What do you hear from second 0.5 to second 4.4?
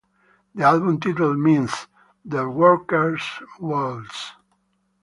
The album title means "The Worker's Waltz".